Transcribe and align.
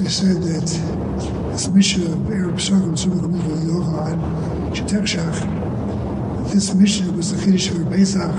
we 0.00 0.08
said 0.08 0.42
that 0.42 0.68
this 1.52 1.68
mission 1.68 2.06
of 2.06 2.30
Arab 2.30 2.54
of 2.54 2.60
Yochanan, 2.60 4.18
Shetechshach, 4.74 5.36
this 6.50 6.74
mission 6.74 7.16
was 7.16 7.32
the 7.32 7.44
Kiddush 7.44 7.68
for 7.68 7.84
Pesach. 7.84 8.32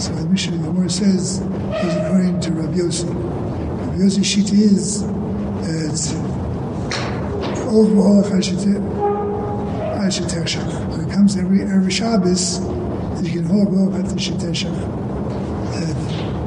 So 0.00 0.12
the 0.14 0.24
mission 0.26 0.54
of 0.54 0.60
the 0.62 0.66
Gemara 0.68 0.88
says 0.88 1.40
is 1.40 1.94
according 1.96 2.40
to 2.40 2.52
Rabbi 2.52 2.78
Yossi. 2.78 3.08
Rabbi 3.08 3.96
Yossi 3.96 4.22
Shita 4.22 4.54
is 4.54 5.02
that 5.02 6.14
overall 7.68 8.22
Shetechshach. 10.10 10.72
When 10.90 11.00
it 11.08 11.10
comes 11.12 11.36
every, 11.36 11.62
every 11.62 11.90
Shabbos, 11.90 12.60
you 13.22 13.32
can 13.32 13.44
hold 13.44 13.68
up 13.88 13.94
at 13.98 14.06
the 14.08 14.16
Shetechshach. 14.16 14.78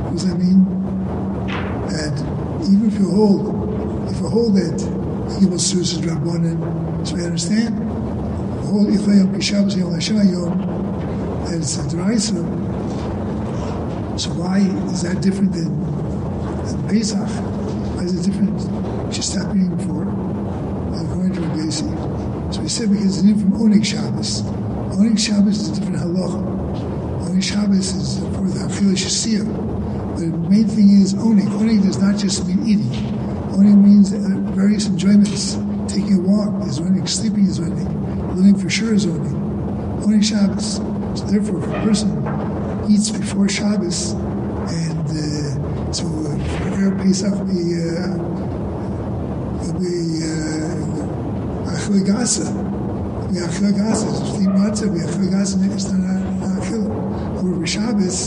What 0.04 0.12
does 0.14 0.26
that 0.26 0.38
mean? 0.38 0.66
And 1.90 2.16
even 2.64 2.88
if 2.88 2.98
you 2.98 3.10
hold, 3.12 3.57
you 4.28 4.34
hold 4.34 4.56
that 4.56 4.80
Gimel 5.40 5.60
Sus 5.60 5.94
is 5.94 6.00
Rabbanan. 6.00 7.08
So 7.08 7.16
we 7.16 7.24
understand. 7.24 7.76
Hold 8.68 8.88
Ichayim 8.88 9.34
Kishabas 9.36 9.78
Yom 9.78 9.94
Hashayom. 9.94 11.48
And 11.48 11.64
it's 11.64 11.78
a 11.78 11.82
Deraisa. 11.84 12.44
So 14.20 14.30
why 14.32 14.60
is 14.92 15.04
that 15.04 15.22
different 15.22 15.54
than, 15.54 15.72
than 16.66 16.90
Pesach? 16.90 17.30
Why 17.96 18.04
is 18.04 18.28
it 18.28 18.30
different? 18.30 18.60
Just 19.14 19.34
happening 19.36 19.76
before. 19.76 20.04
According 20.04 21.34
to 21.36 21.42
Rabbi 21.42 21.70
So 22.52 22.62
we 22.62 22.68
said 22.68 22.90
because 22.90 23.18
it's 23.18 23.24
new 23.24 23.40
from 23.40 23.54
Onig 23.54 23.86
Shabbos. 23.86 24.42
Onig 24.98 25.20
Shabbos 25.20 25.60
is 25.62 25.70
a 25.70 25.76
different 25.76 25.98
halacha. 25.98 27.30
Onig 27.30 27.44
Shabbos 27.44 27.94
is 27.94 28.20
for 28.36 28.48
the 28.50 28.60
Achil 28.68 28.92
Shasiyah. 28.92 29.46
But 30.16 30.20
the 30.20 30.50
main 30.50 30.68
thing 30.68 30.90
is 31.02 31.14
Onig. 31.14 31.48
Onig 31.60 31.84
does 31.84 32.00
not 32.00 32.18
just 32.18 32.46
mean 32.46 32.66
eating. 32.68 33.07
Onig 33.58 33.76
means 33.76 34.12
various 34.56 34.86
enjoyments. 34.86 35.56
Taking 35.92 36.14
a 36.14 36.22
walk 36.22 36.68
is 36.68 36.80
running, 36.80 37.08
sleeping 37.08 37.48
is 37.48 37.60
running, 37.60 37.90
living 38.36 38.56
for 38.56 38.70
sure 38.70 38.94
is 38.94 39.08
running. 39.08 39.36
Only 40.04 40.22
Shabbos. 40.22 40.76
So 41.18 41.26
therefore, 41.26 41.64
if 41.64 41.68
a 41.68 41.72
person 41.82 42.10
eats 42.88 43.10
before 43.10 43.50
Shabbos, 43.50 44.12
and 44.12 45.08
uh, 45.10 45.92
so 45.92 46.06
uh, 46.06 46.38
for 46.60 46.70
Erev 46.78 47.02
Pesach 47.02 47.34
be 47.50 47.82
uh, 47.82 48.14
be 49.80 50.22
uh, 50.22 51.74
Achil 51.74 52.06
Gasa. 52.06 52.46
Be 53.32 53.40
Achil 53.40 53.72
Gasa. 53.74 54.08
If 54.22 54.42
you 54.42 54.50
eat 54.50 54.54
matzah, 54.54 54.94
be 54.94 55.00
Achil 55.02 55.28
Gasa. 55.34 55.58
It's 55.74 55.90
not 55.92 56.22
Achil. 56.62 56.84
However, 57.42 57.66
Shabbos, 57.66 58.18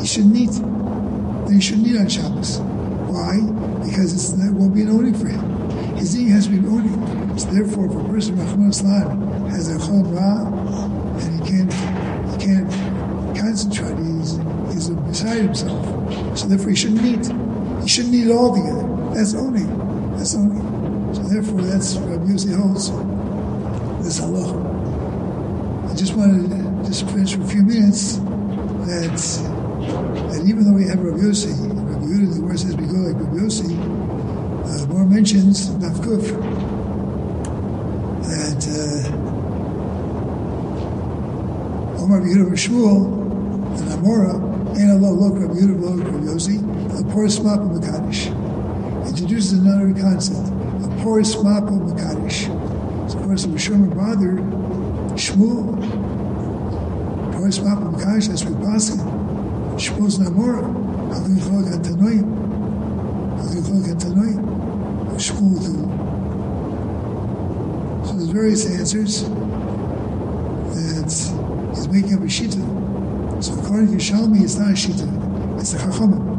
he 0.00 0.06
shouldn't 0.06 0.36
eat. 0.36 0.52
Then 1.46 1.54
he 1.54 1.60
shouldn't 1.62 1.86
eat 1.86 1.96
on 1.96 2.08
Shabbos. 2.08 2.60
Why? 3.10 3.42
Because 3.84 4.14
it's, 4.14 4.30
that 4.38 4.52
won't 4.52 4.72
be 4.72 4.82
an 4.82 4.90
owning 4.90 5.14
for 5.14 5.26
him. 5.26 5.42
His 5.96 6.16
eating 6.16 6.32
has 6.32 6.46
to 6.46 6.52
be 6.52 6.58
owning. 6.58 7.38
So 7.38 7.50
therefore, 7.50 7.86
if 7.86 7.92
a 7.92 8.04
person 8.08 8.38
Rahman 8.38 8.70
has 9.50 9.68
a 9.68 9.78
chol 9.78 10.06
ra 10.14 10.46
and 11.18 11.30
he 11.34 11.50
can't 11.50 11.72
he 12.30 12.36
can't 12.38 12.70
concentrate, 13.36 13.98
he's 13.98 14.38
he's 14.72 14.90
beside 14.90 15.42
himself. 15.42 16.38
So 16.38 16.46
therefore, 16.46 16.70
he 16.70 16.76
shouldn't 16.76 17.04
eat. 17.04 17.26
He 17.82 17.88
shouldn't 17.88 18.14
eat 18.14 18.30
all 18.30 18.54
together. 18.54 18.86
That's 19.14 19.34
owning. 19.34 19.68
That's 20.16 20.34
owning. 20.36 21.14
So 21.14 21.22
therefore, 21.22 21.62
that's 21.62 21.96
Rabbi 21.96 22.26
Yossi 22.30 22.54
holds 22.54 22.90
this 24.06 24.20
halacha. 24.20 25.90
I 25.90 25.94
just 25.96 26.14
wanted 26.14 26.48
to 26.50 26.88
just 26.88 27.10
finish 27.10 27.34
for 27.34 27.42
a 27.42 27.48
few 27.48 27.64
minutes 27.64 28.18
that 28.86 29.18
that 30.30 30.42
even 30.46 30.64
though 30.64 30.78
we 30.78 30.86
have 30.86 31.00
Rabbi 31.00 31.18
Yehuda, 32.10 32.34
the 32.34 32.42
word 32.42 32.58
says 32.58 32.76
we 32.76 32.86
go 32.86 32.94
like 32.94 33.14
Rabbi 33.14 33.36
Yossi, 33.38 33.70
uh, 33.70 34.86
more 34.86 35.06
mentions 35.06 35.70
Nafkuf. 35.78 36.26
That 38.26 38.62
uh, 38.66 39.14
Omar 42.02 42.20
Yehuda 42.22 42.58
Shmuel 42.58 43.06
and 43.78 43.88
Amora 43.94 44.34
and 44.76 44.90
Allah 44.90 45.12
Lok 45.14 45.38
Rabbi 45.38 45.54
Yehuda 45.54 45.80
Lok 45.80 45.98
Rabbi 46.04 46.24
Yossi 46.26 46.58
a 46.98 47.04
porous 47.12 47.38
map 47.40 47.60
of 47.60 47.68
Makadish. 47.68 48.26
Introduces 49.06 49.52
another 49.52 49.94
concept 49.94 50.48
a 50.84 51.02
porous 51.04 51.40
map 51.44 51.62
of 51.62 51.78
Makadish. 51.86 52.48
So 53.08 53.18
of 53.18 53.24
course 53.24 53.46
Rishon 53.46 53.88
brother 53.94 54.32
Shmuel. 55.14 55.78
Porous 57.34 57.60
map 57.60 57.78
of 57.78 57.94
Makadish 57.94 58.26
that's 58.26 58.44
with 58.44 58.58
Baskin 58.58 58.98
Shmuel's 59.78 60.18
Namora 60.18 60.89
Avin 61.12 61.36
Chog 61.36 61.66
Antanoim 61.74 62.50
school 65.20 65.56
to. 65.60 65.72
So 68.06 68.14
there's 68.14 68.30
various 68.30 68.66
answers 68.66 69.22
that 70.74 71.10
he's 71.74 71.88
making 71.88 72.14
up 72.14 72.20
a 72.20 72.24
shita. 72.24 73.42
So 73.42 73.54
according 73.60 73.88
to 73.88 73.96
Shalmi, 73.96 74.42
it's 74.42 74.56
not 74.56 74.70
a 74.70 74.72
shita, 74.72 75.60
it's 75.60 75.74
a 75.74 75.78
chachamim. 75.78 76.30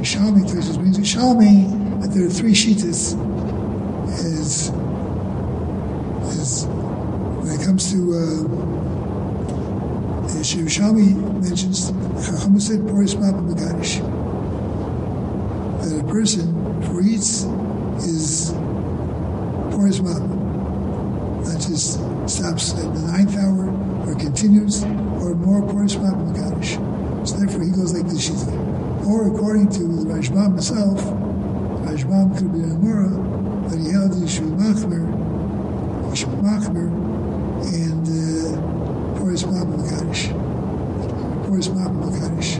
Shalmi 0.00 0.48
Toshis 0.48 0.78
means 0.82 0.98
Shalmi 0.98 2.00
that 2.00 2.10
there 2.12 2.26
are 2.26 2.30
three 2.30 2.52
shitas 2.52 3.14
is 4.24 4.70
is 6.38 6.64
when 6.64 7.60
it 7.60 7.64
comes 7.64 7.92
to 7.92 7.98
uh, 8.14 8.70
Shalmi 10.40 11.14
mentions 11.42 11.90
Chacham 12.24 12.58
said 12.58 12.80
Poris 12.80 13.14
Mapa 13.14 13.42
Megadish 13.42 14.00
person 16.10 16.82
who 16.82 17.00
eats 17.00 17.44
is 18.02 18.50
Puris 19.70 20.00
Mab. 20.00 20.26
That 21.44 21.60
just 21.60 22.00
stops 22.28 22.74
at 22.74 22.92
the 22.94 23.00
ninth 23.00 23.36
hour 23.36 23.70
or 24.08 24.14
continues, 24.16 24.82
or 24.82 25.34
more 25.34 25.62
Puris 25.70 25.96
Mab 25.96 26.14
Makadish. 26.14 26.76
So 27.26 27.36
therefore 27.36 27.62
he 27.62 27.70
goes 27.70 27.94
like 27.94 28.06
Shita. 28.06 29.06
Or 29.06 29.32
according 29.32 29.70
to 29.70 29.78
the 29.78 30.12
Rashbam 30.12 30.52
himself, 30.52 31.00
Rashbam 31.86 32.36
could 32.36 32.52
be 32.52 32.58
Amura, 32.58 33.68
but 33.68 33.78
he 33.78 33.90
held 33.90 34.12
the 34.12 34.26
Yishua 34.26 34.50
Machmer, 34.58 35.06
Yishua 36.10 36.42
Machmer, 36.42 36.90
and 37.72 38.06
uh, 38.06 39.18
Puris 39.18 39.44
Mab 39.46 39.68
Makadish. 39.68 40.30
Puris 41.46 41.68
Mab 41.68 41.92
Makadish. 41.92 42.58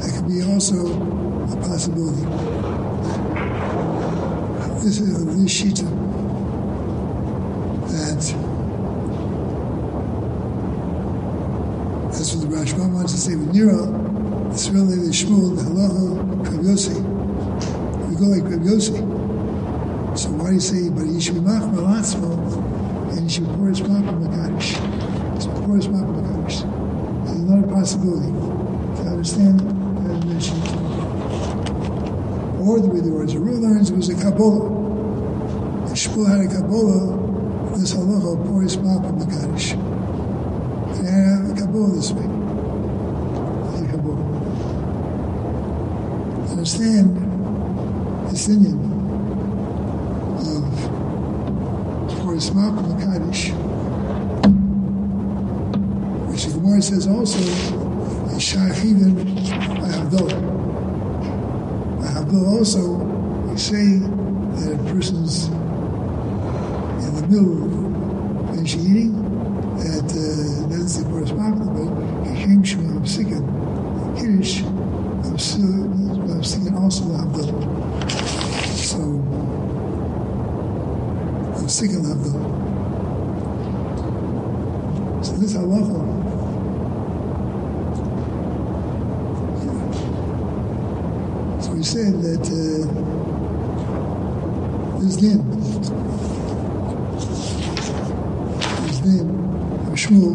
That 0.00 0.14
could 0.14 0.28
be 0.28 0.42
also 0.42 1.24
a 1.52 1.56
possibility 1.56 2.83
this 4.84 5.00
is 5.00 5.24
the 5.24 5.32
Shita 5.48 5.88
that 7.88 8.20
that's 12.12 12.34
what 12.34 12.50
the 12.50 12.54
Rashbam 12.54 12.92
wants 12.92 13.12
to 13.14 13.18
say 13.18 13.34
with 13.34 13.54
Nira. 13.54 14.52
It's 14.52 14.68
really 14.68 14.96
the 14.96 15.08
Shmuel, 15.08 15.56
the 15.56 15.62
Halacha, 15.62 16.18
Rav 16.44 16.60
Yossi. 16.60 17.00
We 18.10 18.16
go 18.16 18.26
like 18.26 18.42
Rav 18.42 18.60
Yossi. 18.60 18.98
So 20.18 20.28
why 20.32 20.48
do 20.48 20.54
you 20.54 20.60
say, 20.60 20.90
but 20.90 21.06
he 21.06 21.18
should 21.18 21.36
be 21.36 21.40
Machma 21.40 21.78
Latzmo 21.78 23.10
and 23.12 23.22
he 23.22 23.28
should 23.30 23.46
pour 23.56 23.68
his 23.68 23.80
Machma 23.80 24.12
Makadish? 24.20 24.74
So 25.40 25.50
pour 25.62 25.76
his 25.76 25.88
Machma 25.88 26.12
Makadish. 26.20 26.60
There's 27.24 27.38
another 27.38 27.66
possibility 27.72 28.32
to 28.32 29.08
understand 29.08 29.60
that 29.60 30.26
mentioned 30.26 30.93
or 32.64 32.80
the 32.80 32.88
way 32.88 33.00
the 33.00 33.10
words 33.10 33.34
are 33.34 33.40
learns 33.40 33.90
it 33.90 33.96
was 33.96 34.08
a 34.08 34.14
Kabbalah. 34.14 34.70
The 35.88 35.94
Shmuel 35.94 36.26
had 36.26 36.40
a 36.40 36.48
Kabbalah, 36.48 37.76
this 37.76 37.92
halacha, 37.92 38.42
Poris 38.46 38.76
Mapa 38.76 39.12
Makadish. 39.12 39.72
And 40.96 41.06
had 41.06 41.44
a 41.50 41.60
Kabbalah 41.60 41.94
this 41.94 42.10
way. 42.12 42.24
A 42.24 43.86
Kabbalah. 43.90 44.24
Understand 46.52 47.16
this 48.30 48.48
Indian 48.48 48.80
of 50.40 50.64
Poris 52.18 52.48
Mapa 52.50 52.80
Makadish, 52.80 53.52
which 56.30 56.44
the 56.46 56.52
Gemara 56.54 56.80
says 56.80 57.06
also 57.06 57.38
is 58.34 58.42
Shaykh 58.42 58.84
even 58.84 59.14
by 59.14 59.90
Havdalah 59.92 60.54
will 62.34 62.58
also 62.58 62.82
say 63.56 63.98
that 63.98 64.74
a 64.74 64.92
person's 64.92 65.46
in 65.46 67.10
the 67.14 67.26
middle 67.28 67.64
of 67.64 67.70
finish 68.54 68.74
eating, 68.74 69.12
that 69.78 70.10
uh, 70.10 70.68
that's 70.68 70.96
the 70.96 71.04
correspondent, 71.08 71.70
but 71.74 71.88
Hashem 72.26 72.62
Shmuel 72.62 73.06
Sikin, 73.06 73.44
Kiddush, 74.16 74.62
I'm 74.62 75.36
Sikin 76.42 76.74
also 76.76 77.04
Abdul. 77.14 77.46
So, 78.74 79.00
I'm 81.56 81.68
Sikin 81.68 82.04
Abdul. 82.10 82.40
So 85.22 85.32
this 85.36 85.54
halacha 85.54 86.13
said 91.84 92.22
that 92.22 92.40
uh, 92.40 92.86
his 95.00 95.20
name. 95.20 95.42
His 98.88 99.00
name, 99.04 99.28
Shmuel. 99.94 100.34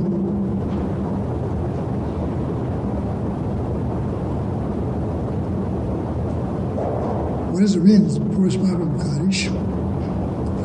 What 7.51 7.61
does 7.61 7.75
it 7.75 7.83
mean? 7.83 8.03
Before 8.29 8.45
it's 8.45 8.55
Kaddish. 8.55 9.49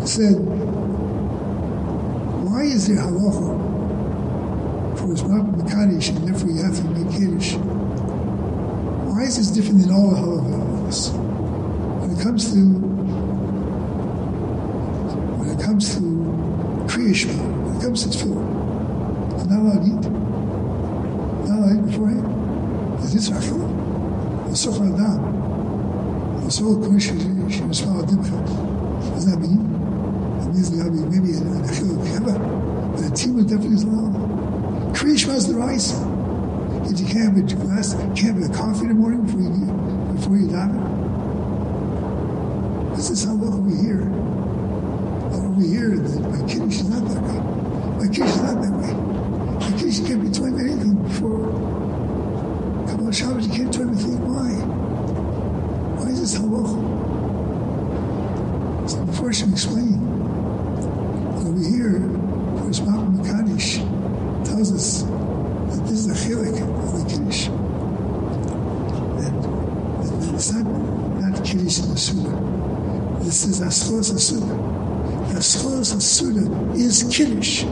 He 0.00 0.06
said, 0.06 0.34
why 2.44 2.62
is 2.64 2.88
there 2.88 2.98
halacha 2.98 3.56
for 4.98 5.08
his 5.08 5.22
Kaddish 5.72 6.10
and 6.10 6.28
therefore 6.28 6.50
you 6.50 6.62
have 6.62 6.76
to 6.76 6.84
make 6.84 7.10
Kiddush? 7.10 7.54
Why 9.14 9.22
is 9.22 9.36
this 9.38 9.48
different 9.48 9.80
than 9.80 9.90
all 9.90 10.10
the 10.10 10.63
halachas? 10.94 11.12
When 12.00 12.10
it 12.10 12.22
comes 12.22 12.52
to 12.52 12.58
when 15.38 15.48
it 15.50 15.62
comes 15.62 15.94
to 15.94 16.00
Kriya 16.86 17.26
when 17.64 17.76
it 17.76 17.82
comes 17.82 18.02
to 18.02 18.08
tefillah, 18.08 18.44
you're 19.38 19.48
not 19.48 19.60
allowed 19.60 19.82
to 19.82 19.90
eat. 19.90 20.04
Not 21.48 21.58
allowed 21.58 21.72
to 21.72 21.78
eat 21.78 21.86
beforehand. 21.86 23.04
Is 23.04 23.12
this 23.14 23.30
rachel? 23.30 23.58
The 24.48 24.56
sofer 24.56 24.94
adam. 24.94 26.44
The 26.44 26.50
soul 26.50 26.76
kush 26.82 27.06
she 27.06 27.62
was 27.62 27.80
followed 27.80 28.08
dimcha. 28.08 28.36
What 29.02 29.14
does 29.14 29.26
that 29.30 29.38
mean? 29.38 29.60
It 30.42 30.54
means 30.54 30.70
be 30.70 30.76
maybe 30.76 31.30
a 31.32 31.40
achil 31.64 31.96
keva, 32.06 32.34
but 32.92 33.04
a 33.04 33.14
team 33.14 33.38
is 33.38 33.46
definitely 33.46 33.82
allowed. 33.82 34.94
Kriya 34.94 35.34
is 35.34 35.48
the 35.48 35.54
rice. 35.54 35.92
If 36.84 37.00
you 37.00 37.06
can't 37.06 37.34
have 37.34 37.38
a 37.38 37.64
glass, 37.64 37.94
can't 38.14 38.36
have 38.38 38.50
a 38.50 38.54
coffee 38.54 38.82
in 38.82 38.88
the 38.88 38.94
morning 38.94 39.22
before 39.22 39.40
you 39.40 39.73
before 40.24 40.38
you 40.38 40.48
daven. 40.48 40.80
This 42.96 43.10
is 43.10 43.24
how 43.24 43.34
we 43.34 43.76
hear. 43.76 44.08
Over 45.34 45.60
here, 45.60 45.98
that 45.98 46.20
my 46.30 46.38
kiddush 46.48 46.80
is 46.80 46.88
not 46.88 47.04
that 47.08 47.20
way. 47.20 47.38
My 47.98 48.06
kiddush 48.08 48.30
is 48.30 48.40
not 48.40 48.62
that 48.62 48.72
way. 48.72 48.92
My 49.60 49.70
kiddush 49.76 50.00
can't 50.06 50.22
be 50.22 50.30
doing 50.30 50.58
anything 50.58 50.94
before. 51.02 51.52
Come 52.88 53.04
on, 53.04 53.12
Shabbos, 53.12 53.46
you 53.48 53.52
can't 53.52 53.70
do 53.70 53.82
anything. 53.82 54.18
Why? 54.26 54.48
Why 56.00 56.08
is 56.08 56.20
this 56.20 56.34
halacha? 56.40 56.78
So 58.88 59.04
before 59.04 59.32
should 59.34 59.52
explain, 59.52 60.00
over 61.36 61.60
here, 61.60 62.00
first 62.64 62.86
Malcolm 62.86 63.18
Makadish 63.18 63.84
tells 64.46 64.72
us 64.72 65.02
that 65.02 65.84
this 65.84 65.98
is 65.98 66.08
a 66.08 66.14
chilik 66.14 66.62
of 66.62 66.92
the 66.98 67.04
Kiddush. 67.10 67.48
That, 69.20 69.34
Kiddush 70.44 71.78
in 71.78 71.88
the 71.88 71.96
Suda. 71.96 72.30
This 73.24 73.44
is 73.46 73.60
Aschos 73.60 74.12
Asuda. 74.12 74.56
Aschos 75.32 75.94
Asuda 75.94 76.74
is 76.74 77.02
Kiddush. 77.04 77.62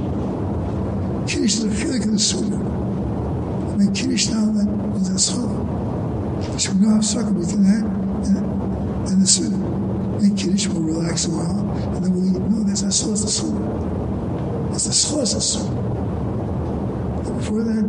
Kiddush 1.31 1.55
is 1.57 1.65
a 1.65 1.69
chilik 1.69 2.05
of 2.05 2.13
the 2.13 2.19
Suda. 2.19 2.57
I 2.57 3.77
mean, 3.77 3.93
Kiddush 3.93 4.29
now 4.29 4.47
that 4.53 4.69
is 4.97 5.11
Aschos. 5.11 6.61
So 6.61 6.73
we 6.73 6.81
don't 6.81 6.95
have 6.95 7.05
sucker 7.05 7.33
between 7.33 7.65
that 7.65 7.85
and, 8.27 8.37
and 9.09 9.23
the 9.23 9.27
Suda. 9.27 9.57
Then 10.21 10.35
Kiddush 10.37 10.67
will 10.69 10.83
relax 10.83 11.27
a 11.27 11.31
while, 11.31 11.69
and 11.95 12.05
then 12.05 12.13
we'll. 12.15 12.41
No, 12.41 12.63
that's 12.65 12.83
Aschos 12.83 13.25
Asuda. 13.25 14.75
It's 14.75 14.87
Aschos 14.89 15.35
Asuda 15.35 15.75
before 17.37 17.65
that. 17.65 17.85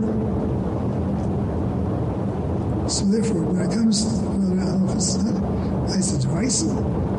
So 2.90 3.06
therefore, 3.06 3.44
when 3.44 3.62
it 3.70 3.74
comes 3.74 4.04
to 4.04 4.33
it's 4.95 5.16
not, 5.18 5.36
it's 5.90 6.12
a 6.13 6.28
derisa. 6.28 6.68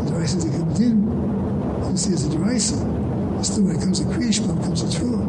The 0.04 0.10
derisa 0.10 0.36
that 0.42 0.52
comes 0.58 0.80
in, 0.80 0.96
you 1.90 1.96
see 1.96 2.12
it's 2.12 2.24
a 2.24 2.28
derisa. 2.28 2.78
Still, 3.44 3.64
when 3.64 3.76
it 3.76 3.80
comes 3.80 4.00
to 4.00 4.06
creation, 4.12 4.48
when 4.48 4.58
it 4.58 4.62
comes 4.64 4.80
to 4.82 4.86
tefillah, 4.86 5.24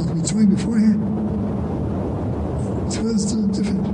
it 0.00 0.06
can 0.06 0.20
be 0.20 0.26
doing 0.28 0.48
beforehand. 0.48 1.00
Tefillah 2.90 3.14
is 3.14 3.22
still 3.28 3.46
different. 3.48 3.84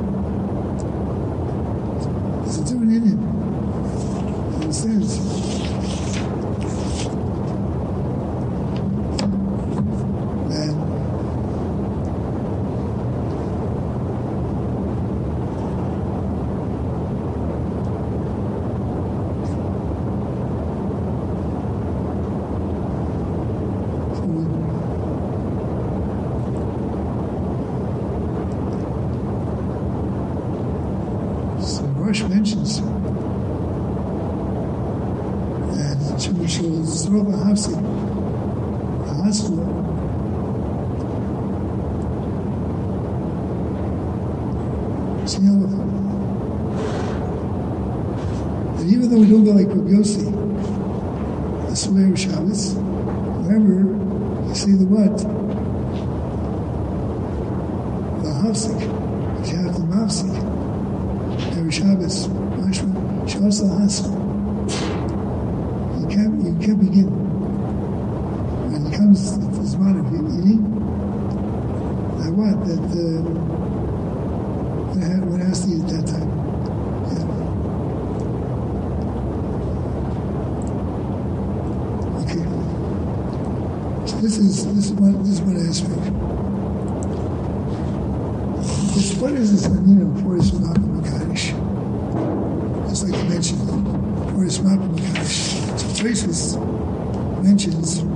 There's 2.44 2.58
a 2.58 2.64
different 2.64 2.93
in 2.93 3.02
it. 3.12 3.19
Understands? 4.62 5.45
Rosh 32.06 32.23
mentions 32.23 32.81
that 35.75 35.99
Shemishul 36.14 36.87
Zroba 36.87 37.35
Hafsi, 37.35 37.75
Haskula, 39.25 39.67
And 48.79 48.88
even 48.93 49.11
though 49.11 49.19
we 49.19 49.26
don't 49.29 49.44
go 49.44 49.50
like 49.50 49.67
Rabbi 49.67 49.91
the 51.69 51.75
Soler 51.75 52.17
Shabbos, 52.17 52.76
remember, 52.76 54.47
you 54.47 54.55
see 54.55 54.75
the 54.75 54.87
what? 54.87 55.19
The 58.23 58.31
Hafsik, 58.31 58.81
the. 59.44 60.37
Every 60.37 60.45
Shabbos, 61.76 62.28
Mashma, 62.56 63.28
Shabbos 63.28 63.61
Haskell. 63.61 64.17
You 66.00 66.06
can't, 66.08 66.40
you 66.43 66.56
can't 66.64 66.81
begin. 66.81 67.11
When 68.73 68.87
it 68.87 68.96
comes 68.96 69.32
to 69.32 69.38
the 69.40 69.46
Zman 69.61 70.00
of 70.00 70.06
eating, 70.08 70.64
I 72.25 72.31
want 72.31 72.64
that 72.64 72.81
uh, 72.81 73.20
what 75.28 75.40
I 75.43 75.44
has 75.44 75.61
to 75.67 75.70
at 75.76 75.87
that 75.93 76.06
time. 76.06 76.31
Yeah. 77.12 77.28
Okay. 82.24 82.44
So 84.06 84.17
this 84.17 84.39
is 84.39 84.65
this 84.74 84.86
is 84.86 84.93
one 84.93 85.19
this 85.24 85.32
is 85.34 85.41
one 85.43 85.56
aspect. 85.69 86.05
This, 88.94 89.15
what 89.17 89.32
is 89.32 89.53
this 89.53 89.69
meaning 89.69 90.10
of 90.10 90.22
Forest 90.22 90.56
Traces 96.06 96.55
mentions 97.43 97.98
on 97.98 98.06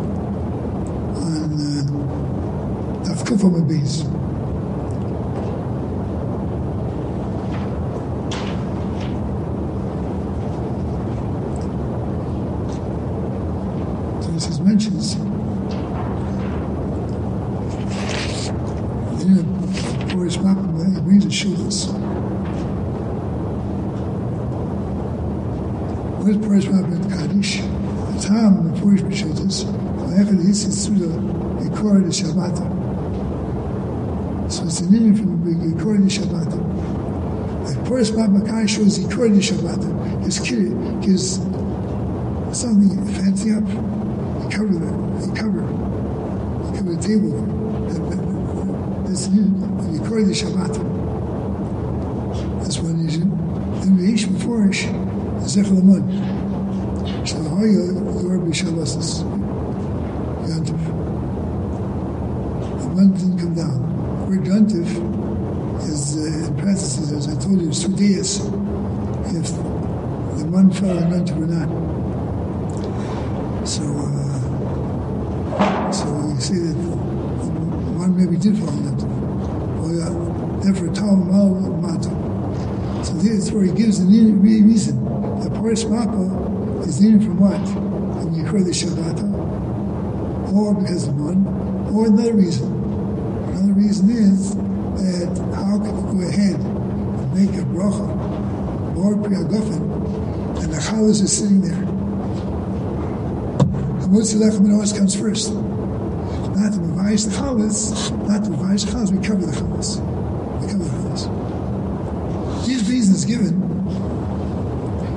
uh. 3.67 4.07
Traces 14.23 14.61
mentions 14.61 15.17
you 19.27 19.43
know, 19.43 19.67
Forest 20.11 20.39
Malcolm 20.45 20.95
he 20.95 21.01
brings 21.01 21.25
the 21.25 21.33
shoulders. 21.33 21.89
What 26.21 26.31
is 26.31 26.37
Forest 26.47 26.69
Malcolm 26.71 27.11
Kaddish? 27.11 27.70
After 28.31 28.63
this 30.37 30.65
is 30.65 30.87
through 30.87 30.99
the 30.99 31.09
Ikor 31.69 32.03
de 32.05 32.11
Shabbat. 32.11 32.57
So 34.53 34.65
it's 34.65 34.81
an 34.81 34.95
Indian 34.95 35.17
from 35.17 36.09
Shabbat. 36.09 36.51
The 37.67 37.75
Forest 37.87 38.15
Malcolm 38.15 38.47
Kaddish 38.47 38.77
shows 38.77 38.99
Ikor 39.01 39.29
de 39.35 39.41
Shabbat. 39.41 39.83
His 40.23 40.39
kid 40.39 40.71
gives 41.03 41.39
something 42.57 43.05
fancy 43.15 43.51
up. 43.53 43.65
They 43.67 44.49
cover 44.55 44.75
the, 44.75 44.91
they 45.27 45.33
cover, 45.37 45.63
they 46.63 46.73
cover 46.79 46.93
the 46.95 47.03
table. 47.03 47.33
That's 49.09 49.27
the 49.27 49.41
Ikor 49.99 50.21
de 50.25 50.33
Shabbat. 50.33 50.73
That's 52.63 52.79
one 52.79 53.05
reason. 53.05 53.29
Then 53.81 53.97
the 53.97 54.13
Ish 54.15 54.27
Meforish, 54.27 54.87
Zech 55.49 55.67
Lamon. 55.67 56.40
Shalahoya, 57.31 57.95
Lord 58.25 58.41
Bishabas, 58.41 59.23
Yantif. 60.51 60.83
The 62.81 62.89
one 62.89 63.11
didn't 63.13 63.39
come 63.39 63.55
down. 63.55 63.79
The 64.19 64.25
word 64.27 64.45
Yantif 64.47 64.91
is, 65.89 66.17
uh, 66.17 66.23
in 66.49 66.57
parentheses, 66.57 67.13
as 67.13 67.29
I 67.29 67.35
told 67.41 67.61
you, 67.63 67.69
is 67.69 67.85
days. 67.95 68.41
If 68.41 69.47
the 70.39 70.45
one 70.51 70.73
fell 70.73 70.99
and 70.99 71.13
went 71.13 71.29
to 71.29 71.35
not. 71.47 71.69
So, 73.65 73.83
uh, 73.85 74.41
so 75.93 76.07
you 76.35 76.41
see 76.41 76.59
that 76.59 76.75
one 77.95 78.17
maybe 78.17 78.39
did 78.39 78.59
fall. 78.59 78.75
Well, 79.79 80.03
uh, 80.03 80.11
therefore, 80.65 80.89
Tom 80.93 81.31
Mato. 81.81 82.11
So 83.05 83.13
that's 83.15 83.53
where 83.53 83.63
he 83.63 83.73
gives 83.73 84.01
the 84.05 84.07
reason. 84.33 85.05
The 85.45 85.51
Paris 85.51 85.85
Mappa 85.85 86.60
is 86.87 87.01
needed 87.01 87.23
from 87.23 87.39
what? 87.39 87.61
From 87.69 88.35
Yikur 88.35 88.65
the 88.65 88.71
Shabbat, 88.71 89.23
or 90.53 90.75
because 90.75 91.09
of 91.09 91.15
one, 91.21 91.47
or 91.95 92.07
another 92.07 92.35
reason. 92.35 92.73
Another 93.49 93.73
reason 93.73 94.11
is 94.11 94.55
that 94.55 95.39
how 95.55 95.79
can 95.79 95.95
you 95.97 96.05
go 96.13 96.21
ahead 96.29 96.57
and 96.61 97.35
make 97.35 97.55
a 97.59 97.65
bracha, 97.65 98.09
or 98.97 99.15
priyagofen, 99.17 99.83
and 100.63 100.73
the 100.73 100.79
chalas 100.79 101.23
is 101.23 101.33
sitting 101.39 101.61
there? 101.61 101.85
Hamutz 104.03 104.35
Lechem 104.35 104.73
always 104.73 104.93
comes 104.93 105.15
first. 105.15 105.53
Not 105.53 106.73
to 106.73 106.81
revise 106.81 107.25
the 107.29 107.37
chalas, 107.37 108.11
not 108.27 108.45
to 108.45 108.51
revise 108.51 108.85
the 108.85 108.93
chalas, 108.93 109.11
we 109.13 109.19
cover 109.27 109.47
the 109.47 109.53
chalas. 109.53 110.01
We 110.61 110.67
cover 110.67 110.85
the 110.85 110.91
chalas. 110.91 111.23
These 112.67 112.89
reasons 112.91 113.25
given 113.25 113.63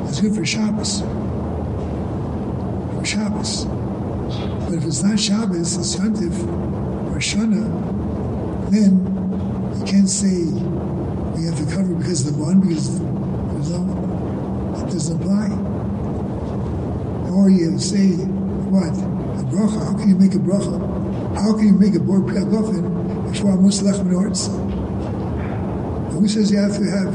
is 0.09 0.19
good 0.21 0.35
for 0.35 0.45
Shabbos. 0.45 1.03
Shabbos. 3.03 3.65
But 3.65 4.73
if 4.75 4.85
it's 4.85 5.03
not 5.03 5.19
Shabbos, 5.19 5.77
it's 5.77 5.95
Yontif 5.95 6.33
or 7.11 7.19
Shana, 7.19 7.63
then 8.71 8.99
you 9.77 9.85
can't 9.85 10.09
say 10.09 10.45
we 11.35 11.45
have 11.45 11.57
to 11.57 11.65
cover 11.75 11.93
because 11.95 12.25
of 12.27 12.35
the 12.35 12.41
one, 12.41 12.61
because 12.61 12.99
there's 12.99 13.69
no, 13.71 14.83
it 14.87 14.91
doesn't 14.91 15.21
apply. 15.21 15.49
Or 17.31 17.49
you 17.49 17.77
say, 17.77 18.15
what? 18.71 18.93
A 18.93 19.43
bracha. 19.45 19.85
How 19.85 19.97
can 19.97 20.09
you 20.09 20.15
make 20.15 20.33
a 20.33 20.37
bracha? 20.37 20.79
How 21.35 21.53
can 21.53 21.67
you 21.67 21.73
make 21.73 21.95
a 21.95 21.99
bor 21.99 22.19
priagofen 22.19 23.31
before 23.31 23.51
Amos 23.51 23.81
Lechem 23.81 24.07
Nortz? 24.07 24.47
Who 26.13 26.27
says 26.27 26.51
you 26.51 26.59
have 26.59 26.77
to 26.77 26.83
have? 26.85 27.13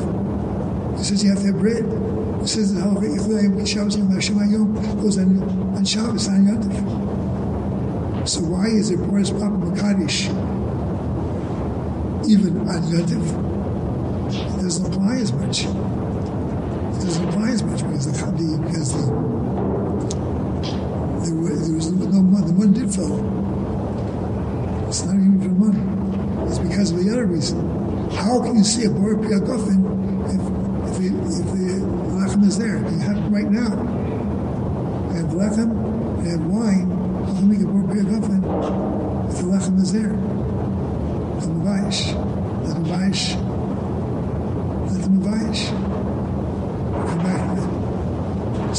Who 0.97 1.05
says 1.05 1.25
you 1.25 1.31
have 1.31 1.41
to 1.41 1.47
have 1.47 1.59
bread? 1.59 1.85
Who 1.85 2.47
says 2.47 2.75
that 2.75 2.85
halacha 2.85 3.67
Shabbos 3.67 3.95
and 3.95 4.13
Hashem 4.13 4.37
Hayom 4.37 5.01
goes 5.01 5.19
on 5.19 5.58
on 5.79 5.85
Shabbos 5.85 6.27
on 6.27 6.45
Yontif? 6.45 8.29
So 8.29 8.41
why 8.41 8.67
is 8.67 8.91
it 8.91 8.97
Boris 8.97 9.31
Papa 9.31 9.55
Makadish 9.63 10.27
even 12.29 12.59
on 12.67 12.83
Yontif? 12.91 13.23
It 14.59 14.63
doesn't 14.63 14.93
apply 14.93 15.17
as 15.19 15.33
much. 15.33 15.67
It 15.67 17.05
doesn't 17.07 17.29
apply 17.29 17.51
as 17.51 17.63
much 17.63 17.83
because 17.83 18.07
the 18.07 18.59
because 18.67 18.93
the 18.93 19.07
there, 21.23 21.37
were, 21.37 21.55
there 21.55 21.75
was 21.77 21.93
no 21.93 22.23
one. 22.23 22.45
The 22.45 22.53
one 22.55 22.73
did 22.73 22.93
fall. 22.93 23.23
It's 24.89 25.05
not 25.05 25.15
even 25.15 25.41
for 25.41 25.55
one. 25.63 26.49
It's 26.49 26.59
because 26.59 26.91
of 26.91 27.05
the 27.05 27.13
other 27.13 27.27
reason. 27.27 27.57
How 28.11 28.43
can 28.43 28.57
you 28.57 28.65
see 28.65 28.85
a 28.87 28.91
Bor 28.91 29.15
Piagofen 29.15 29.98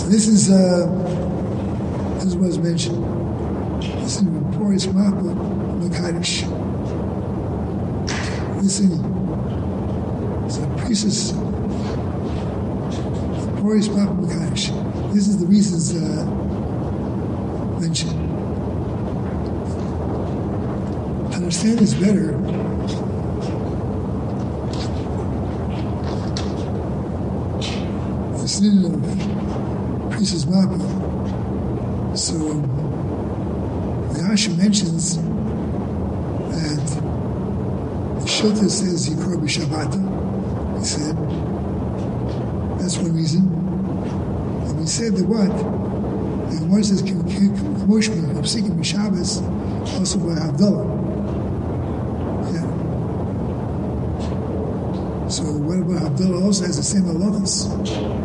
this 0.10 0.28
is, 0.28 0.50
uh, 0.50 0.88
this 2.24 2.34
was 2.34 2.58
mentioned. 2.58 3.04
This 4.02 4.18
is 4.18 4.24
Boris 4.24 4.88
Mappa 4.88 5.36
Makadish. 5.80 6.48
Listen, 8.60 8.90
so 10.50 10.68
priestess 10.78 11.32
Boris 13.62 13.88
Mappa 13.90 14.18
Makadish. 14.20 15.14
This 15.14 15.28
is 15.28 15.38
the 15.40 15.46
reasons 15.46 15.96
uh, 15.96 16.26
mentioned. 17.80 18.20
Understand 21.36 21.78
this 21.78 21.94
better, 21.94 22.32
the 28.38 28.48
sin 28.48 28.82
priestess 30.20 30.44
Mappa. 30.44 30.78
So 32.18 32.36
um, 32.36 32.62
the 34.12 34.20
Asha 34.20 34.52
mentions 34.58 35.16
that 36.52 36.86
the 38.20 38.26
Shilta 38.26 38.70
says 38.70 39.06
he 39.06 39.14
Yikor 39.14 39.38
b'Shabbata. 39.42 40.00
He 40.78 40.84
said 40.84 41.16
that's 42.78 42.98
one 42.98 43.16
reason. 43.16 43.48
And 44.68 44.80
we 44.82 44.88
said 44.88 45.16
that 45.16 45.26
what 45.26 45.48
the 46.52 46.60
Gemara 46.60 46.84
says 46.84 47.02
Kamoshma 47.02 48.38
of 48.38 48.44
Sikim 48.44 48.78
b'Shabbos 48.78 49.42
also 49.98 50.20
by 50.20 50.34
Abdullah. 50.34 50.86
Yeah. 52.52 52.68
So 55.30 55.44
what 55.44 55.80
about 55.80 56.12
Abdullah 56.12 56.44
also 56.44 56.66
has 56.66 56.76
the 56.76 56.84
same 56.84 57.04
halachas? 57.04 58.19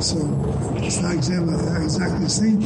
So 0.00 0.18
it's 0.76 1.00
not 1.00 1.14
exactly, 1.14 1.54
the 2.20 2.28
same. 2.28 2.62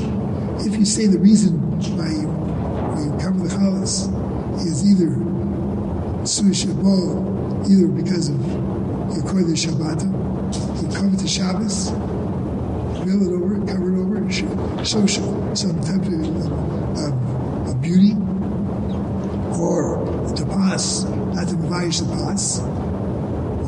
If 0.60 0.76
you 0.76 0.84
say 0.84 1.06
the 1.06 1.18
reason 1.18 1.58
why 1.96 2.08
you, 2.10 2.28
why 2.28 3.02
you 3.04 3.10
cover 3.22 3.38
the 3.38 3.54
chalas 3.54 4.08
is 4.66 4.84
either 4.90 5.16
Shabo, 6.22 7.70
either 7.70 7.88
because 7.88 8.28
of 8.28 8.37
you 9.16 9.22
cover 9.22 9.42
the 9.42 9.54
Shabbat, 9.54 10.02
you 10.82 10.88
cover 10.94 11.16
the 11.16 11.26
Shabbos, 11.26 11.90
build 13.04 13.22
it 13.22 13.32
over, 13.32 13.58
cover 13.66 13.92
it 13.92 13.99
over, 13.99 14.84
social, 14.84 15.56
some 15.56 15.80
type 15.80 16.02
of, 16.02 17.68
of, 17.68 17.82
beauty, 17.82 18.12
or 19.58 20.04
the 20.28 20.34
tapas, 20.34 21.08
not 21.34 21.49
to 21.49 21.56
provides 21.56 22.00
the 22.00 22.06
tapas, 22.06 22.60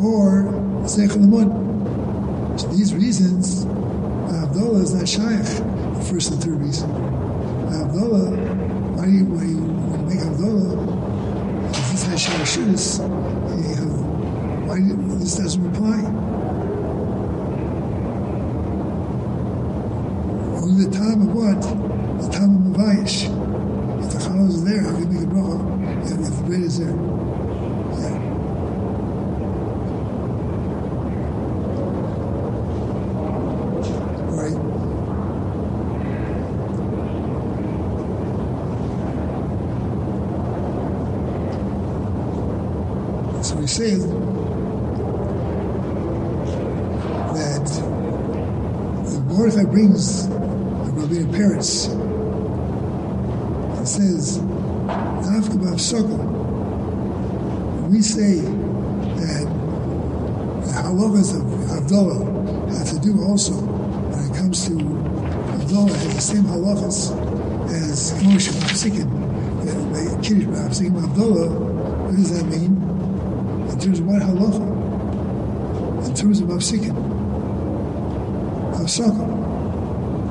or 0.02 0.52
Zechalamun. 0.84 2.60
So 2.60 2.68
these 2.68 2.94
reasons, 2.94 3.64
Abdullah 3.64 4.82
is 4.82 4.94
not 4.94 5.01
shaykh, 5.12 5.44
the 5.44 6.04
first 6.10 6.30
and 6.32 6.42
third 6.42 6.58
reason. 6.58 6.90
Abdullah, 6.90 8.30
why 8.96 9.04
do 9.04 9.10
you, 9.12 9.24
why 9.26 9.44
you, 9.44 9.58
when 9.60 10.00
you 10.00 10.06
make 10.08 10.24
Abdullah, 10.24 10.72
if 11.68 11.90
this 11.90 12.02
has 12.04 12.20
shashudis, 12.24 13.00
why 14.66 14.76
do 14.76 14.82
you, 14.84 14.96
this 15.18 15.36
doesn't 15.36 15.62
reply? 15.62 15.98
Only 20.62 20.84
the 20.86 20.90
time 20.96 21.20
of 21.20 21.34
what? 21.34 21.60
The 22.22 22.28
time 22.32 22.52
of 22.56 22.62
Mavayish. 22.72 23.28
If 24.02 24.08
the 24.12 24.18
challah 24.18 24.48
is 24.48 24.64
there, 24.64 24.80
how 24.80 24.92
can 24.92 25.00
you 25.02 25.08
make 25.12 25.24
a 25.24 25.30
bracha 25.30 25.58
if, 26.04 26.12
if 26.12 26.36
the 26.36 26.42
bread 26.44 26.62
is 26.62 26.78
there? 26.78 26.96
Yeah. 28.00 28.16
Right? 34.32 34.58
So 43.52 43.58
we 43.58 43.66
say 43.66 43.96
that 47.36 47.66
the 49.04 49.20
Mordechai 49.28 49.64
brings 49.64 50.26
the 50.26 50.34
rabbinic 50.94 51.30
parents 51.32 51.88
and 53.76 53.86
says, 53.86 54.38
we 57.90 58.00
say 58.00 58.40
that 58.40 59.44
the 60.64 60.72
halachas 60.72 61.30
of 61.38 61.44
Abdullah 61.72 62.24
have 62.78 62.88
to 62.88 62.98
do 63.00 63.22
also 63.22 63.52
when 63.52 64.30
it 64.30 64.34
comes 64.34 64.66
to 64.66 64.72
Abdullah 65.60 65.92
has 65.92 66.14
the 66.14 66.20
same 66.22 66.44
halachas 66.44 67.12
as 67.70 68.12
Moshe 68.22 68.50
Bavsikin, 68.62 69.08
the 69.92 70.02
Kiddush 70.22 70.46
Bavsikin 70.46 71.04
Abdullah. 71.04 71.50
What 71.50 72.16
does 72.16 72.30
that 72.32 72.46
mean? 72.46 72.71
Terms 73.82 73.98
of 73.98 74.06
what 74.06 74.22
halacha? 74.22 76.06
In 76.06 76.14
terms 76.14 76.40
of 76.40 76.46
Bavsikin. 76.46 76.94
Bavsaka. 78.72 79.24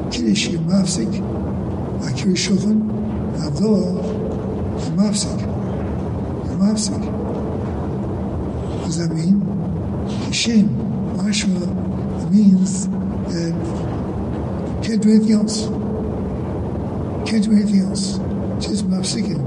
Kiddush 0.10 0.48
is 0.48 0.60
Mavsik, 0.62 1.12
Akir 2.00 2.34
Shulchan, 2.34 2.79
Abdullah 3.46 4.03
mafsik. 4.96 5.39
Mavsik. 6.60 7.03
What 8.72 8.86
does 8.86 8.98
that 9.00 9.13
mean? 9.13 9.41
Kishin, 10.29 10.67
Mashma, 11.17 12.31
means 12.31 12.86
and 13.36 13.55
can't 14.81 15.01
do 15.01 15.10
anything 15.10 15.34
else. 15.34 15.65
Can't 17.29 17.43
do 17.43 17.51
anything 17.51 17.81
else. 17.81 18.17
Just 18.65 18.89
mafsikin. 18.89 19.41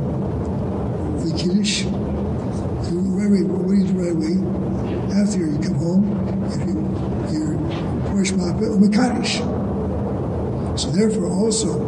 The 1.24 1.30
kiddush. 1.38 2.03
Right 3.24 3.40
away. 3.40 3.48
What 3.48 3.68
do 3.68 3.74
you 3.74 3.86
do 3.86 3.94
right 4.04 4.12
away? 4.12 4.36
After 5.16 5.38
you 5.38 5.56
come 5.56 5.76
home, 5.76 6.04
you 6.60 6.76
you're 7.32 7.56
Porish 8.12 8.32
Mapah 8.36 8.68
oh, 8.68 8.76
Makadish. 8.76 9.40
So 10.78 10.90
therefore, 10.90 11.30
also, 11.30 11.80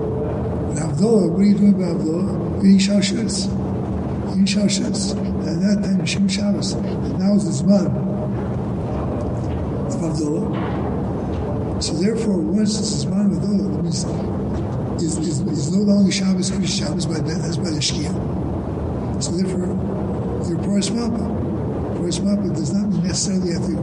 in 0.70 0.76
Havdalah, 0.78 1.30
what 1.30 1.40
are 1.40 1.44
you 1.44 1.58
doing 1.58 1.74
about 1.74 2.00
Havdalah? 2.00 2.62
Reading 2.62 2.78
Shalshus. 2.78 3.48
Reading 4.28 4.46
Shalshus. 4.46 5.12
And 5.12 5.60
that 5.60 5.84
time, 5.86 6.06
Shem 6.06 6.26
Shabbos. 6.26 6.72
And 6.72 7.18
now 7.18 7.34
is 7.34 7.44
the 7.44 7.64
Zman 7.64 7.86
of 9.84 9.92
Havdalah. 9.92 11.82
So 11.82 11.92
therefore, 11.94 12.38
once 12.38 12.78
it's 12.78 13.04
the 13.04 13.10
Zman 13.10 13.26
of 13.36 13.42
Havdalah, 13.42 13.78
it 13.78 13.82
means 13.82 15.02
is, 15.02 15.18
is, 15.18 15.40
is 15.42 15.70
no 15.76 15.82
longer 15.82 16.10
Shabbos, 16.10 16.50
Krish 16.50 16.78
Shabbos, 16.78 17.04
by 17.04 17.18
the, 17.18 17.32
as 17.32 17.58
by 17.58 17.68
the 17.68 17.80
Shkia. 17.80 19.22
So 19.22 19.32
therefore, 19.32 20.05
your 20.48 20.58
Paras 20.58 20.90
Mapah. 20.90 21.96
Paras 21.96 22.18
Mapah 22.20 22.54
does 22.54 22.72
not 22.72 22.88
necessarily 23.02 23.52
have 23.52 23.66
to 23.66 23.76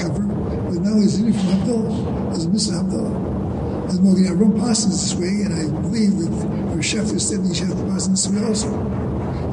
cover, 0.00 0.26
but 0.26 0.80
now 0.82 0.94
he's 1.00 1.18
in 1.20 1.28
it 1.28 1.32
from 1.32 1.46
Havdalah. 1.54 2.30
There's 2.30 2.44
a 2.44 2.48
Mr. 2.48 2.72
Havdalah. 2.82 3.86
There's 3.86 4.00
more 4.00 4.14
than 4.14 4.38
Ram 4.38 4.60
passes 4.60 5.00
this 5.00 5.14
way, 5.14 5.44
and 5.44 5.54
I 5.54 5.68
believe 5.80 6.18
that 6.18 6.32
our 6.74 6.82
said 6.82 7.06
that 7.06 7.48
you 7.48 7.54
should 7.54 7.68
have 7.68 7.78
this 8.10 8.28
way 8.28 8.44
also. 8.44 8.72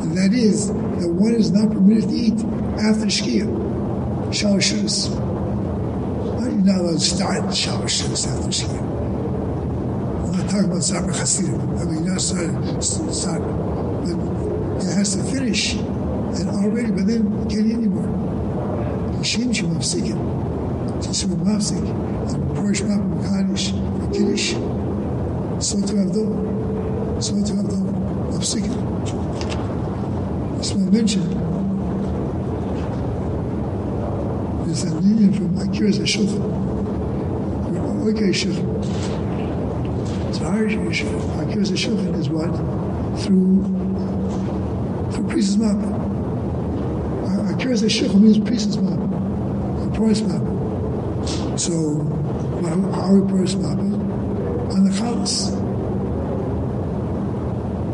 And 0.01 0.17
that 0.17 0.33
is 0.33 0.67
that 0.69 1.10
one 1.10 1.33
is 1.33 1.51
not 1.51 1.71
permitted 1.71 2.10
to 2.10 2.15
eat 2.15 2.39
after 2.79 3.05
Shkia. 3.05 3.45
Shalosh 4.31 4.71
Shus. 4.74 5.10
You're 6.41 6.74
not 6.74 6.81
allowed 6.81 6.93
to 6.93 7.00
start 7.00 7.38
after 7.38 7.51
Shkia 7.51 8.79
I'm 10.24 10.31
not 10.31 10.50
talking 10.50 10.65
about 10.65 10.83
Sabra 10.83 11.13
Hasidim. 11.13 11.77
I 11.77 11.83
mean, 11.86 12.05
not 12.05 12.21
start, 12.21 12.83
start, 13.13 13.41
but 13.41 14.83
it 14.83 14.95
has 14.95 15.15
to 15.15 15.24
finish. 15.24 15.75
And 16.39 16.50
already, 16.50 16.91
but 16.91 17.05
then 17.07 17.50
can't 17.50 17.65
eat 17.65 17.73
anymore. 17.73 18.07
Yishim 19.19 19.53
Shem 19.53 19.75
Mafsikin. 19.75 20.19
From 21.01 21.45
Mafsik. 21.45 21.83
And 22.33 22.41
Porish 22.55 22.81
Mapim 22.81 23.21
Kaddish, 23.23 23.71
Kiddush. 24.13 24.53
So 25.65 25.79
to 25.81 25.93
Avdol. 25.93 26.29
So 27.21 27.33
to 27.33 27.53
Avdol. 27.53 27.83
Mafsikin. 28.31 28.75
Just 30.57 30.75
want 30.75 30.91
to 30.91 30.97
mention. 30.97 31.23
There's 34.65 34.83
a 34.83 34.95
lineage 34.95 35.38
from 35.38 35.57
Akira's 35.59 36.00
Shulchan. 36.00 36.41
Okay, 38.07 38.31
Shulchan. 38.31 38.71
Akiras 40.41 41.71
Shulchan 41.71 42.15
is 42.19 42.29
what? 42.29 42.51
Through 43.21 43.63
through 45.11 45.27
Priest's 45.27 45.55
map. 45.57 46.11
Akiras 47.71 47.87
Shulchan 47.87 48.19
means 48.19 48.37
Priest's 48.37 48.75
map, 48.75 48.99
a 48.99 49.95
price 49.95 50.19
map. 50.19 50.41
So, 51.57 51.71
we 52.59 52.67
price 53.29 53.55
map 53.55 53.79
on 53.79 54.83
the 54.83 54.89
chalas, 54.91 55.51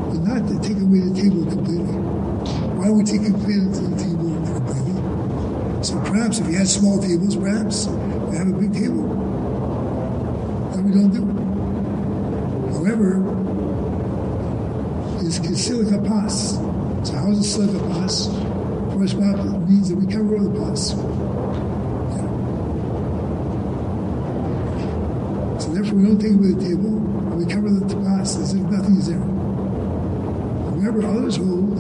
but 0.10 0.19
not 0.24 0.48
to 0.48 0.60
take 0.67 0.81
away 0.81 1.01
the 1.01 1.13
table 1.13 1.46
completely. 1.46 1.93
Why 2.74 2.89
we 2.89 3.03
take 3.03 3.22
away 3.22 3.60
the 3.69 3.96
table 4.01 4.34
completely? 4.50 5.84
So 5.84 6.00
perhaps 6.10 6.39
if 6.39 6.48
you 6.48 6.57
had 6.57 6.67
small 6.67 7.00
tables, 7.00 7.36
perhaps 7.36 7.86
we 7.86 8.36
have 8.36 8.48
a 8.48 8.53
big 8.53 8.74
table. 8.74 9.05
That 10.74 10.81
we 10.81 10.91
don't 10.91 11.13
do. 11.13 11.24
However, 12.74 13.22
it's 15.24 15.37
is 15.37 15.63
silica 15.63 16.01
pas. 16.01 16.53
So 17.07 17.13
how 17.13 17.29
is 17.29 17.37
a 17.37 17.44
silica 17.44 17.77
pas? 17.90 18.27
First 18.27 18.47
means 19.00 19.90
that 19.90 19.96
we 19.96 20.12
cover 20.12 20.38
all 20.38 20.44
the 20.44 20.60
pas. 20.60 20.94
Yeah. 20.94 21.05
So 25.60 25.70
therefore 25.74 25.98
we 25.98 26.03
don't 26.07 26.20
take 26.20 26.33
away 26.33 26.51
the 26.53 26.62
table, 26.62 26.98
and 26.98 27.38
we 27.38 27.46
cover 27.46 27.70
the 27.70 27.96
pas 27.96 28.38
as 28.38 28.53
if 28.53 28.62
nothing 28.64 28.98
is 28.98 29.07
there. 29.10 29.20
However, 30.81 31.05
others 31.05 31.38
hold 31.38 31.77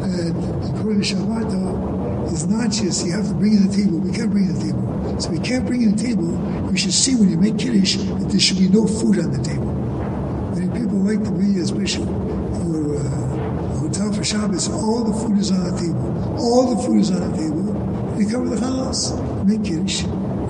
that 0.00 0.34
according 0.74 1.02
to 1.02 1.14
Shabbat 1.14 2.32
is 2.32 2.46
not 2.46 2.70
just 2.70 3.06
you 3.06 3.12
have 3.12 3.28
to 3.28 3.34
bring 3.34 3.52
in 3.54 3.68
the 3.68 3.76
table. 3.76 3.98
We 3.98 4.12
can't 4.12 4.30
bring 4.30 4.46
in 4.48 4.54
the 4.54 4.60
table. 4.60 5.20
So 5.20 5.30
we 5.30 5.38
can't 5.40 5.66
bring 5.66 5.82
in 5.82 5.96
the 5.96 6.02
table. 6.02 6.28
We 6.70 6.78
should 6.78 6.92
see 6.92 7.14
when 7.16 7.30
you 7.30 7.36
make 7.36 7.58
kiddush 7.58 7.96
that 7.96 8.28
there 8.30 8.40
should 8.40 8.58
be 8.58 8.68
no 8.68 8.86
food 8.86 9.18
on 9.18 9.32
the 9.32 9.42
table 9.42 9.74
Many 10.54 10.80
people 10.80 10.98
like 10.98 11.22
to 11.24 11.30
be, 11.30 11.60
especially 11.60 12.06
for 12.06 12.12
uh, 12.12 12.16
a 12.16 12.16
hotel 12.16 12.17
for 14.18 14.24
Shabbos, 14.24 14.68
all 14.68 15.04
the 15.04 15.12
food 15.12 15.38
is 15.38 15.52
on 15.52 15.62
the 15.62 15.78
table. 15.78 16.38
All 16.40 16.74
the 16.74 16.82
food 16.82 17.00
is 17.02 17.10
on 17.12 17.30
the 17.30 17.38
table. 17.38 17.72
They 18.18 18.24
cover 18.24 18.48
the 18.48 18.58
house, 18.58 19.12
make 19.46 19.62
kiddush, 19.62 20.02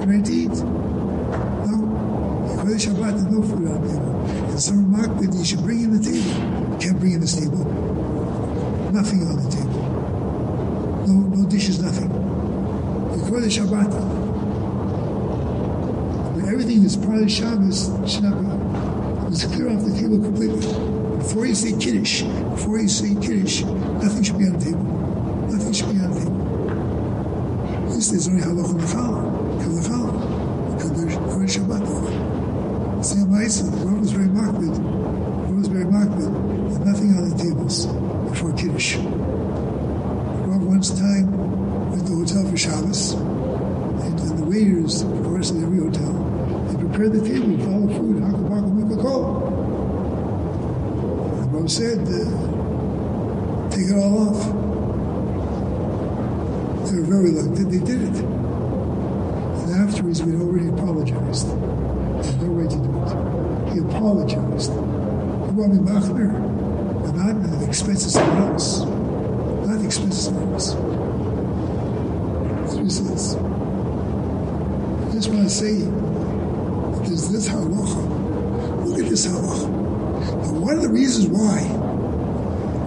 ready 0.09 0.23
to 0.23 0.33
eat. 0.33 0.57
No, 1.69 1.77
the 2.65 2.75
Shabbat, 2.81 3.13
there's 3.13 3.29
no 3.29 3.43
food 3.43 3.69
on 3.69 3.83
the 3.83 3.89
table. 3.93 4.21
And 4.49 4.61
some 4.61 4.91
remark 4.91 5.21
that 5.21 5.35
you 5.37 5.45
should 5.45 5.61
bring 5.61 5.83
in 5.83 5.91
the 5.93 6.03
table. 6.03 6.73
You 6.73 6.79
can't 6.81 6.99
bring 6.99 7.13
in 7.13 7.21
this 7.21 7.35
table. 7.37 7.63
Nothing 8.91 9.21
on 9.29 9.37
the 9.37 9.51
table. 9.51 9.83
No, 11.07 11.13
no 11.37 11.49
dishes, 11.51 11.83
nothing. 11.83 12.09
Before 12.09 13.41
the 13.43 13.49
Shabbat, 13.49 13.93
But 16.37 16.49
everything 16.49 16.81
that's 16.81 16.97
part 16.97 17.21
of 17.21 17.31
Shabbos 17.31 17.91
should 18.11 18.25
not 18.25 18.41
be 18.41 18.47
Let's 19.29 19.45
clear 19.45 19.69
off 19.69 19.85
the 19.85 19.93
table 19.93 20.25
completely. 20.25 21.08
Before 21.19 21.47
you 21.47 21.55
say 21.55 21.73
Kiddush, 21.79 22.23
before 22.23 22.79
you 22.79 22.89
say 22.89 23.15
Kiddush, 23.15 23.63
nothing 23.63 24.23
should 24.23 24.39
be 24.39 24.45
on 24.45 24.53
the 24.59 24.65
table. 24.65 24.85
Nothing 25.51 25.73
should 25.73 25.93
be 25.93 25.99
on 25.99 26.15
the 26.15 26.21
table. 26.21 27.89
This 27.91 28.13
is 28.13 28.29
only 28.29 28.43
halach 28.43 28.71
and 28.71 28.81
challah. 28.81 30.75
Because 30.75 30.93
there's 30.93 31.17
Kodesh 31.17 31.59
Shabbat. 31.59 31.83
Maisa, 33.29 33.71
the 33.71 33.85
world 33.85 34.01
was 34.01 34.13
very 34.13 34.29
makbid. 34.29 34.75
The 34.77 34.81
world 34.81 35.59
was 35.59 35.69
very 35.69 35.85
makbid. 35.85 36.27
And 36.27 36.87
nothing 36.87 37.11
on 37.19 37.29
the 37.29 37.37
tables 37.37 37.87
before 38.31 38.53
Kiddush. 38.53 38.97
Rav 38.97 40.63
once 40.63 40.91
time 40.91 41.27
went 41.91 42.07
to 42.07 42.13
the 42.13 42.19
hotel 42.19 42.49
for 42.49 42.57
Shabbos. 42.57 43.13
And, 43.13 44.21
and 44.21 44.39
the 44.39 44.45
waiters, 44.45 45.03
of 45.03 45.25
course, 45.25 45.51
in 45.51 45.65
every 45.65 45.79
hotel, 45.79 46.13
they 46.71 46.79
prepared 46.79 47.13
the 47.13 47.29
table 47.29 47.49
with 47.49 47.67
all 47.67 47.87
the 47.87 47.95
food, 47.95 48.09
call. 49.03 49.49
The 51.69 51.75
said, 51.75 51.99
uh, 52.01 53.69
take 53.69 53.89
it 53.91 53.97
all 54.01 54.31
off. 54.31 54.41
They 56.89 56.97
were 56.97 57.05
very 57.05 57.25
reluctant. 57.29 57.69
They 57.71 57.79
did 57.81 58.01
it. 58.09 58.17
And 58.25 59.71
afterwards, 59.87 60.23
we'd 60.23 60.41
already 60.41 60.69
apologized. 60.71 61.47
There's 61.47 62.37
no 62.37 62.49
way 62.53 62.65
to 62.69 62.75
do 62.75 62.89
it. 63.05 63.13
He 63.75 63.81
apologized. 63.81 64.73
He 64.73 65.53
wanted 65.53 65.83
me 65.83 65.93
machmir, 65.93 66.33
but 67.03 67.13
not 67.15 67.37
at 67.37 67.61
the 67.61 67.67
expense 67.67 68.07
of 68.07 68.13
someone 68.13 68.53
else. 68.53 68.81
Not 68.81 69.79
the 69.79 69.85
expense 69.85 70.17
of 70.17 70.25
someone 70.25 70.53
else. 70.55 70.73
That's 72.63 72.75
what 72.77 72.85
he 72.85 72.89
says. 72.89 73.37
I 73.37 75.13
just 75.13 75.29
want 75.29 75.45
to 75.45 75.51
say, 75.51 75.85
there's 77.07 77.29
this 77.29 77.47
halacha 77.47 78.87
Look 78.87 79.01
at 79.01 79.11
this 79.11 79.27
halacha. 79.27 79.88
Now, 80.19 80.53
one 80.53 80.77
of 80.77 80.83
the 80.83 80.89
reasons 80.89 81.27
why 81.29 81.63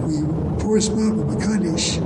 we 0.04 0.20
pour 0.62 0.80
smart 0.80 1.16
with 1.16 1.28
Makadish, 1.28 1.96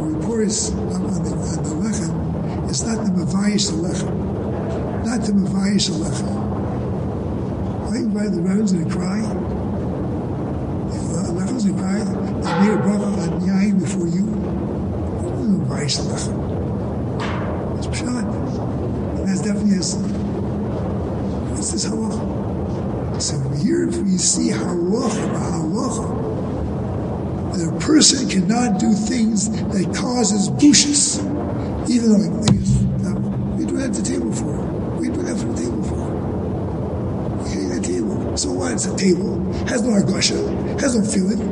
we 0.00 0.14
pour 0.26 0.42
on, 0.42 0.46
on, 0.92 1.22
the, 1.22 1.30
on 1.30 1.62
the 1.62 1.70
lechem, 1.78 2.68
it's 2.68 2.82
not 2.82 3.04
the 3.04 3.10
Mavayish 3.12 3.70
lechem. 3.70 4.10
Not 5.04 5.20
the 5.22 5.32
Mavayish 5.32 5.90
lechem. 5.90 6.28
Why 7.86 7.96
invite 7.96 8.32
the 8.32 8.40
rabbis 8.42 8.72
to 8.72 8.84
cry? 8.90 9.20
The 10.90 11.32
lechem's 11.32 11.64
going 11.64 11.76
to 11.76 11.82
cry, 11.82 11.98
they 11.98 12.52
made 12.60 12.74
a 12.74 12.82
bracha 12.82 13.08
on 13.18 13.40
Yain 13.42 13.78
before 13.78 14.08
you. 14.08 14.24
Mavayish 15.70 15.96
the 15.98 16.04
lechem. 16.12 16.34
It's 17.78 17.86
pshat. 17.86 18.26
And 19.18 19.28
that's 19.28 19.42
definitely 19.42 19.76
a, 19.76 19.84
what's 21.54 21.70
this 21.70 21.84
halacha? 21.86 22.29
So 23.20 23.38
here 23.50 23.86
if 23.86 23.98
we 23.98 24.16
see 24.16 24.48
halacha, 24.48 25.28
halacha, 25.36 26.08
that 27.52 27.68
a 27.68 27.78
person 27.78 28.26
cannot 28.30 28.80
do 28.80 28.94
things 28.94 29.50
that 29.50 29.94
causes 29.94 30.48
bushes, 30.48 31.18
even 31.90 32.12
though 32.12 32.42
things, 32.44 32.82
uh, 33.04 33.12
we 33.58 33.66
do 33.66 33.78
at 33.78 33.92
the 33.92 34.00
table 34.00 34.32
for. 34.32 34.54
it. 34.54 35.00
We 35.00 35.08
do 35.08 35.16
for 35.36 35.52
the 35.52 35.54
table 35.54 35.82
for. 35.82 36.00
it. 36.00 36.20
Okay, 37.42 37.64
that 37.74 37.84
table. 37.84 38.36
So 38.38 38.52
what? 38.52 38.72
It's 38.72 38.86
a 38.86 38.96
table. 38.96 39.52
Has 39.68 39.82
no 39.82 39.90
argasha. 39.90 40.80
Has 40.80 40.96
no 40.96 41.04
feeling. 41.04 41.42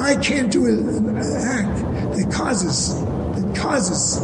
I 0.00 0.16
can't 0.16 0.50
do 0.50 0.64
an 0.64 1.18
act 1.18 1.82
that 2.16 2.32
causes 2.32 2.94
that 2.98 3.54
causes 3.54 4.20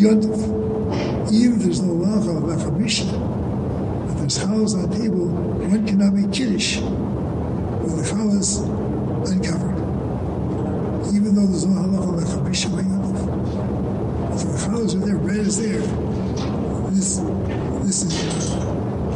Yontif. 0.00 1.30
Even 1.30 1.58
if 1.58 1.64
there's 1.64 1.82
no 1.82 1.92
lacha 1.92 2.36
of 2.36 2.66
a 2.66 2.72
Mishnah, 2.72 3.12
that 3.12 4.18
there's 4.18 4.38
house 4.38 4.74
on 4.74 4.90
table, 4.90 5.09